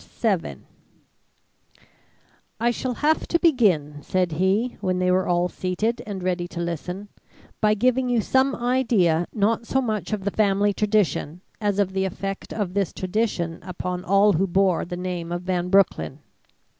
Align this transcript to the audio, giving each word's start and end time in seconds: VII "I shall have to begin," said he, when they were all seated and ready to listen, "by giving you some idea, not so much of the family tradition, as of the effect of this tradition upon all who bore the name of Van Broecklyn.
VII 0.19 0.55
"I 2.59 2.71
shall 2.71 2.95
have 2.95 3.27
to 3.27 3.37
begin," 3.37 4.01
said 4.01 4.31
he, 4.31 4.77
when 4.81 4.97
they 4.97 5.11
were 5.11 5.27
all 5.27 5.47
seated 5.47 6.01
and 6.07 6.23
ready 6.23 6.47
to 6.47 6.59
listen, 6.59 7.09
"by 7.61 7.75
giving 7.75 8.09
you 8.09 8.19
some 8.19 8.55
idea, 8.55 9.27
not 9.31 9.67
so 9.67 9.79
much 9.79 10.11
of 10.11 10.23
the 10.23 10.31
family 10.31 10.73
tradition, 10.73 11.41
as 11.61 11.77
of 11.77 11.93
the 11.93 12.05
effect 12.05 12.51
of 12.51 12.73
this 12.73 12.93
tradition 12.93 13.59
upon 13.61 14.03
all 14.03 14.33
who 14.33 14.47
bore 14.47 14.85
the 14.85 14.97
name 14.97 15.31
of 15.31 15.43
Van 15.43 15.69
Broecklyn. 15.69 16.17